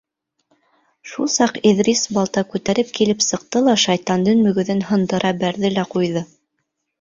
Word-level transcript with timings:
Шул 1.09 1.27
саҡ 1.33 1.59
Иҙрис 1.71 2.01
балта 2.17 2.43
күтәреп 2.53 2.89
килеп 3.01 3.21
сыҡты 3.25 3.61
ла 3.67 3.77
шайтандың 3.83 4.41
мөгөҙөн 4.47 4.83
һындыра 4.89 5.35
бәрҙе 5.45 5.73
лә 5.77 5.85
ҡуйҙы. 5.95 6.27